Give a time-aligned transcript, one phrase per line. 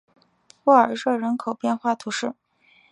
[0.63, 2.33] 布尔热人口变化图示